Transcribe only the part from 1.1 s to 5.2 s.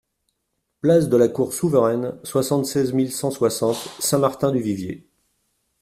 la Cour Souveraine, soixante-seize mille cent soixante Saint-Martin-du-Vivier